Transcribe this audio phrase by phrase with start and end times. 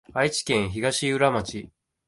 [0.15, 1.69] 愛知県東浦町